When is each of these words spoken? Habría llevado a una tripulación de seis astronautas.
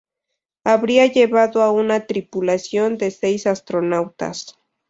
Habría 0.63 1.05
llevado 1.05 1.61
a 1.61 1.69
una 1.71 2.07
tripulación 2.07 2.97
de 2.97 3.11
seis 3.11 3.45
astronautas. 3.45 4.57